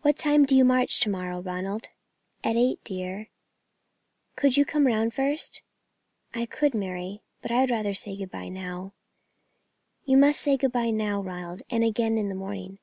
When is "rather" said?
7.70-7.92